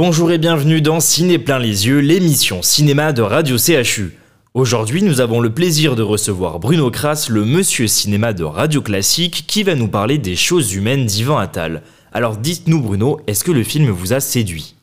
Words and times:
Bonjour 0.00 0.30
et 0.30 0.38
bienvenue 0.38 0.80
dans 0.80 1.00
Ciné 1.00 1.40
plein 1.40 1.58
les 1.58 1.88
yeux, 1.88 1.98
l'émission 1.98 2.62
cinéma 2.62 3.12
de 3.12 3.20
Radio 3.20 3.56
CHU. 3.58 4.12
Aujourd'hui, 4.54 5.02
nous 5.02 5.20
avons 5.20 5.40
le 5.40 5.50
plaisir 5.50 5.96
de 5.96 6.02
recevoir 6.02 6.60
Bruno 6.60 6.88
Kras, 6.88 7.28
le 7.28 7.44
monsieur 7.44 7.88
cinéma 7.88 8.32
de 8.32 8.44
Radio 8.44 8.80
Classique, 8.80 9.44
qui 9.48 9.64
va 9.64 9.74
nous 9.74 9.88
parler 9.88 10.18
des 10.18 10.36
choses 10.36 10.72
humaines 10.72 11.04
d'Ivan 11.04 11.38
Attal. 11.38 11.82
Alors 12.12 12.36
dites-nous 12.36 12.80
Bruno, 12.80 13.18
est-ce 13.26 13.42
que 13.42 13.50
le 13.50 13.64
film 13.64 13.86
vous 13.86 14.12
a 14.12 14.20
séduit? 14.20 14.76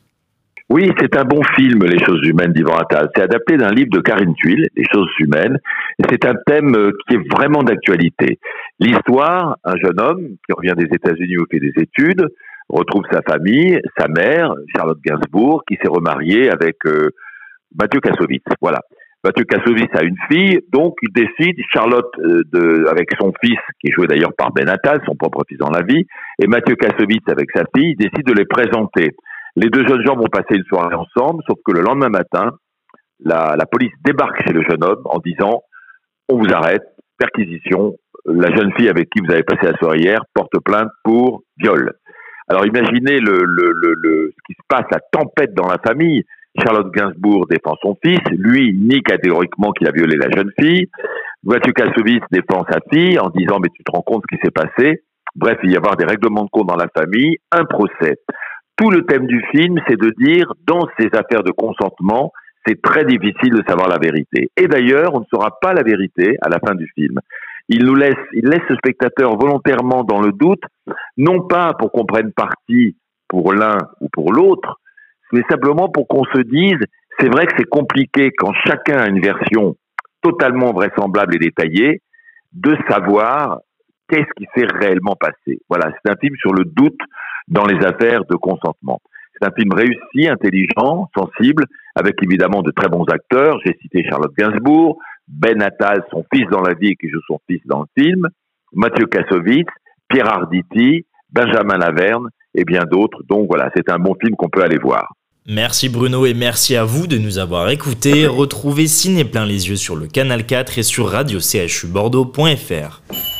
Oui, 0.68 0.92
c'est 1.00 1.16
un 1.16 1.24
bon 1.24 1.40
film, 1.56 1.82
Les 1.86 2.04
choses 2.04 2.20
humaines 2.22 2.52
d'Ivan 2.52 2.76
Attal. 2.76 3.08
C'est 3.16 3.22
adapté 3.22 3.56
d'un 3.56 3.70
livre 3.70 3.88
de 3.92 4.00
Karine 4.00 4.34
Tuile, 4.34 4.68
Les 4.76 4.84
choses 4.92 5.08
humaines. 5.20 5.58
C'est 6.10 6.26
un 6.26 6.34
thème 6.46 6.76
euh, 6.76 6.92
qui 7.08 7.14
est 7.14 7.32
vraiment 7.34 7.62
d'actualité. 7.62 8.38
L'histoire, 8.80 9.56
un 9.64 9.76
jeune 9.76 9.98
homme 9.98 10.26
qui 10.46 10.52
revient 10.52 10.74
des 10.76 10.94
États-Unis 10.94 11.38
où 11.38 11.46
fait 11.50 11.60
des 11.60 11.72
études, 11.80 12.28
retrouve 12.68 13.04
sa 13.10 13.20
famille, 13.22 13.80
sa 13.98 14.08
mère, 14.08 14.52
Charlotte 14.74 14.98
Gainsbourg, 15.04 15.62
qui 15.68 15.76
s'est 15.76 15.90
remariée 15.90 16.50
avec 16.50 16.76
euh, 16.86 17.10
Mathieu 17.74 18.00
Kassovitz. 18.00 18.44
Voilà. 18.60 18.80
Mathieu 19.24 19.44
Kassovitz 19.44 19.90
a 19.94 20.02
une 20.02 20.16
fille, 20.30 20.60
donc 20.72 20.94
il 21.02 21.12
décide, 21.12 21.56
Charlotte, 21.72 22.10
euh, 22.18 22.42
de, 22.52 22.86
avec 22.88 23.10
son 23.18 23.32
fils, 23.42 23.58
qui 23.80 23.88
est 23.88 23.92
joué 23.92 24.06
d'ailleurs 24.06 24.34
par 24.36 24.52
Ben 24.52 24.68
Attal, 24.68 25.00
son 25.06 25.16
propre 25.16 25.42
fils 25.48 25.58
dans 25.58 25.70
la 25.70 25.82
vie, 25.82 26.04
et 26.40 26.46
Mathieu 26.46 26.76
Kassovitz 26.76 27.24
avec 27.28 27.48
sa 27.54 27.64
fille, 27.74 27.96
décident 27.96 28.32
de 28.32 28.38
les 28.38 28.44
présenter. 28.44 29.10
Les 29.56 29.68
deux 29.68 29.86
jeunes 29.86 30.04
gens 30.04 30.16
vont 30.16 30.28
passer 30.30 30.54
une 30.56 30.64
soirée 30.64 30.94
ensemble, 30.94 31.42
sauf 31.48 31.58
que 31.64 31.72
le 31.72 31.80
lendemain 31.80 32.10
matin, 32.10 32.52
la, 33.20 33.56
la 33.58 33.66
police 33.66 33.92
débarque 34.04 34.46
chez 34.46 34.52
le 34.52 34.62
jeune 34.62 34.84
homme 34.84 35.02
en 35.06 35.18
disant 35.18 35.62
on 36.28 36.38
vous 36.38 36.52
arrête, 36.52 36.82
perquisition, 37.18 37.94
la 38.26 38.54
jeune 38.54 38.72
fille 38.76 38.88
avec 38.88 39.08
qui 39.10 39.20
vous 39.24 39.32
avez 39.32 39.42
passé 39.42 39.66
la 39.66 39.78
soirée 39.78 39.98
hier 39.98 40.20
porte 40.34 40.58
plainte 40.64 40.90
pour 41.04 41.42
viol. 41.58 41.92
Alors 42.48 42.66
imaginez 42.66 43.18
le, 43.18 43.38
le, 43.44 43.72
le, 43.74 43.94
le, 44.02 44.32
ce 44.36 44.42
qui 44.46 44.54
se 44.54 44.62
passe, 44.68 44.86
la 44.90 45.00
tempête 45.12 45.54
dans 45.54 45.68
la 45.68 45.78
famille. 45.78 46.24
Charlotte 46.64 46.90
Gainsbourg 46.90 47.46
défend 47.48 47.76
son 47.82 47.98
fils, 48.02 48.20
lui 48.30 48.72
nie 48.72 49.02
catégoriquement 49.02 49.72
qu'il 49.72 49.88
a 49.88 49.92
violé 49.92 50.16
la 50.16 50.30
jeune 50.34 50.50
fille. 50.58 50.88
Mathieu 51.44 51.72
Kassovitz 51.72 52.24
défend 52.30 52.64
sa 52.70 52.78
fille 52.90 53.18
en 53.18 53.28
disant 53.30 53.58
mais 53.60 53.68
tu 53.74 53.84
te 53.84 53.92
rends 53.92 54.02
compte 54.02 54.22
ce 54.30 54.36
qui 54.36 54.42
s'est 54.42 54.50
passé? 54.50 55.02
Bref, 55.34 55.58
il 55.64 55.70
y 55.70 55.74
a 55.74 55.78
avoir 55.78 55.96
des 55.96 56.06
règlements 56.06 56.44
de 56.44 56.50
compte 56.50 56.68
dans 56.68 56.76
la 56.76 56.88
famille, 56.96 57.36
un 57.52 57.64
procès. 57.66 58.16
Tout 58.76 58.90
le 58.90 59.04
thème 59.04 59.26
du 59.26 59.42
film, 59.54 59.78
c'est 59.86 60.00
de 60.00 60.12
dire 60.18 60.52
dans 60.66 60.88
ces 60.98 61.08
affaires 61.12 61.42
de 61.42 61.50
consentement, 61.50 62.32
c'est 62.66 62.80
très 62.80 63.04
difficile 63.04 63.52
de 63.52 63.62
savoir 63.68 63.88
la 63.88 63.98
vérité. 63.98 64.50
Et 64.56 64.66
d'ailleurs, 64.66 65.14
on 65.14 65.20
ne 65.20 65.24
saura 65.32 65.58
pas 65.60 65.72
la 65.74 65.82
vérité 65.82 66.36
à 66.42 66.48
la 66.48 66.58
fin 66.58 66.74
du 66.74 66.90
film. 66.94 67.20
Il 67.68 67.84
nous 67.84 67.94
laisse, 67.94 68.14
il 68.32 68.48
laisse 68.48 68.68
le 68.68 68.76
spectateur 68.76 69.36
volontairement 69.36 70.04
dans 70.04 70.20
le 70.20 70.32
doute, 70.32 70.62
non 71.16 71.46
pas 71.46 71.74
pour 71.74 71.90
qu'on 71.90 72.04
prenne 72.04 72.32
parti 72.32 72.96
pour 73.28 73.52
l'un 73.52 73.78
ou 74.00 74.08
pour 74.12 74.32
l'autre, 74.32 74.80
mais 75.32 75.42
simplement 75.50 75.88
pour 75.88 76.06
qu'on 76.06 76.24
se 76.24 76.42
dise, 76.42 76.78
c'est 77.18 77.28
vrai 77.28 77.46
que 77.46 77.54
c'est 77.58 77.68
compliqué 77.68 78.30
quand 78.36 78.52
chacun 78.66 78.98
a 78.98 79.08
une 79.08 79.20
version 79.20 79.76
totalement 80.22 80.72
vraisemblable 80.72 81.34
et 81.36 81.38
détaillée, 81.38 82.02
de 82.52 82.76
savoir 82.88 83.58
qu'est-ce 84.08 84.32
qui 84.36 84.46
s'est 84.54 84.66
réellement 84.66 85.16
passé. 85.18 85.60
Voilà, 85.68 85.92
c'est 85.92 86.10
un 86.10 86.16
film 86.16 86.34
sur 86.36 86.52
le 86.52 86.64
doute 86.64 87.00
dans 87.48 87.64
les 87.64 87.84
affaires 87.84 88.24
de 88.24 88.36
consentement. 88.36 89.00
C'est 89.34 89.46
un 89.46 89.52
film 89.52 89.72
réussi, 89.72 90.28
intelligent, 90.28 91.10
sensible, 91.16 91.64
avec 91.94 92.16
évidemment 92.22 92.62
de 92.62 92.70
très 92.70 92.88
bons 92.88 93.04
acteurs. 93.04 93.58
J'ai 93.64 93.76
cité 93.82 94.04
Charlotte 94.08 94.32
Gainsbourg, 94.36 94.98
Ben 95.28 95.60
Attal, 95.62 96.04
son 96.10 96.24
fils 96.32 96.46
dans 96.50 96.62
la 96.62 96.74
vie 96.74 96.94
qui 96.96 97.08
joue 97.08 97.20
son 97.26 97.38
fils 97.48 97.60
dans 97.66 97.80
le 97.80 98.02
film, 98.02 98.28
Mathieu 98.72 99.06
Kassovitz, 99.06 99.68
Pierre 100.08 100.28
Arditi, 100.28 101.06
Benjamin 101.30 101.78
Laverne 101.78 102.28
et 102.54 102.64
bien 102.64 102.84
d'autres. 102.84 103.22
Donc 103.28 103.46
voilà, 103.48 103.70
c'est 103.74 103.90
un 103.90 103.98
bon 103.98 104.14
film 104.20 104.36
qu'on 104.36 104.48
peut 104.48 104.62
aller 104.62 104.78
voir. 104.78 105.12
Merci 105.48 105.88
Bruno 105.88 106.26
et 106.26 106.34
merci 106.34 106.74
à 106.74 106.84
vous 106.84 107.06
de 107.06 107.18
nous 107.18 107.38
avoir 107.38 107.70
écoutés. 107.70 108.26
Retrouvez 108.26 108.88
Ciné 108.88 109.24
plein 109.24 109.46
les 109.46 109.68
yeux 109.68 109.76
sur 109.76 109.94
le 109.94 110.08
canal 110.08 110.44
4 110.44 110.78
et 110.78 110.82
sur 110.82 111.08
radio-chu-bordeaux.fr. 111.08 113.35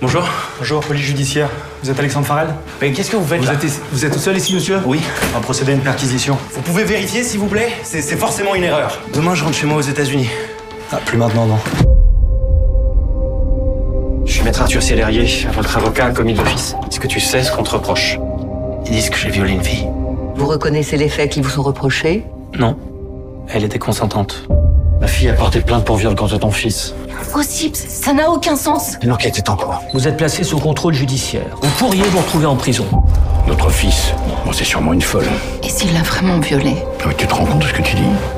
Bonjour. 0.00 0.22
Bonjour, 0.58 0.80
police 0.80 1.02
judiciaire. 1.02 1.48
Vous 1.82 1.90
êtes 1.90 1.98
Alexandre 1.98 2.24
Farrell 2.26 2.54
Mais 2.80 2.92
qu'est-ce 2.92 3.10
que 3.10 3.16
vous 3.16 3.26
faites 3.26 3.40
vous 3.40 3.46
là 3.46 3.54
êtes, 3.54 3.66
vous 3.90 4.04
êtes 4.04 4.12
tout 4.12 4.18
seul 4.20 4.36
ici, 4.36 4.54
monsieur 4.54 4.78
Oui. 4.86 5.00
On 5.32 5.38
va 5.38 5.40
procéder 5.40 5.72
à 5.72 5.74
une 5.74 5.80
perquisition. 5.80 6.38
Vous 6.52 6.60
pouvez 6.62 6.84
vérifier 6.84 7.24
s'il 7.24 7.40
vous 7.40 7.46
plaît 7.48 7.70
C'est 7.82 8.00
c'est 8.00 8.16
forcément 8.16 8.54
une 8.54 8.62
erreur. 8.64 9.00
Demain 9.12 9.34
je 9.34 9.42
rentre 9.42 9.56
chez 9.56 9.66
moi 9.66 9.78
aux 9.78 9.82
États-Unis. 9.82 10.28
Ah, 10.92 10.98
plus 11.04 11.18
maintenant, 11.18 11.46
non. 11.46 11.58
Je 14.24 14.32
suis 14.32 14.42
maître 14.44 14.62
Arthur 14.62 14.82
Célérier, 14.82 15.26
votre 15.52 15.76
avocat 15.76 16.10
commis 16.10 16.34
d'office. 16.34 16.76
Est-ce 16.88 17.00
que 17.00 17.08
tu 17.08 17.18
sais 17.18 17.42
ce 17.42 17.50
qu'on 17.50 17.64
te 17.64 17.70
reproche 17.70 18.18
Ils 18.86 18.92
disent 18.92 19.10
que 19.10 19.16
j'ai 19.18 19.30
violé 19.30 19.52
une 19.52 19.64
fille. 19.64 19.86
Vous 20.36 20.46
reconnaissez 20.46 20.96
les 20.96 21.08
faits 21.08 21.30
qui 21.32 21.40
vous 21.40 21.48
sont 21.50 21.62
reprochés 21.62 22.24
Non. 22.56 22.76
Elle 23.48 23.64
était 23.64 23.80
consentante. 23.80 24.46
Ma 25.08 25.14
fille 25.14 25.30
a 25.30 25.32
porté 25.32 25.62
plainte 25.62 25.86
pour 25.86 25.96
viol 25.96 26.14
contre 26.14 26.36
ton 26.36 26.50
fils. 26.50 26.94
Impossible, 27.18 27.74
ça 27.74 28.12
n'a 28.12 28.30
aucun 28.30 28.56
sens. 28.56 28.98
L'enquête 29.02 29.38
est 29.38 29.48
en 29.48 29.56
cours. 29.56 29.80
Vous 29.94 30.06
êtes 30.06 30.18
placé 30.18 30.44
sous 30.44 30.58
contrôle 30.58 30.92
judiciaire. 30.92 31.46
Vous 31.62 31.70
pourriez 31.78 32.02
vous 32.02 32.18
retrouver 32.18 32.44
en 32.44 32.56
prison. 32.56 32.84
Notre 33.46 33.70
fils, 33.70 34.12
bon, 34.44 34.52
c'est 34.52 34.64
sûrement 34.64 34.92
une 34.92 35.00
folle. 35.00 35.24
Et 35.62 35.70
s'il 35.70 35.94
l'a 35.94 36.02
vraiment 36.02 36.38
violée 36.40 36.76
Oui, 37.06 37.14
tu 37.16 37.26
te 37.26 37.34
rends 37.34 37.46
compte 37.46 37.60
de 37.60 37.64
ce 37.64 37.72
que 37.72 37.80
tu 37.80 37.96
dis? 37.96 38.02